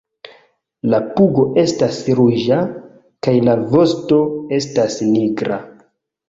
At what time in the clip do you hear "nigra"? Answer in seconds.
5.13-5.61